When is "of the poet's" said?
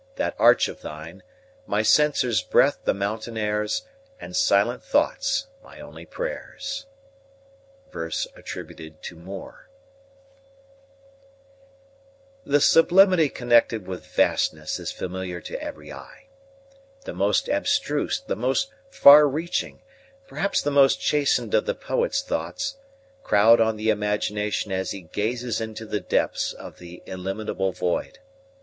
21.53-22.23